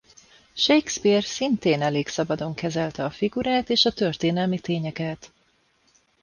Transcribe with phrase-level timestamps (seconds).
[0.55, 5.31] Shakespeare szintén elég szabadon kezelte a figurát és a történelmi tényeket.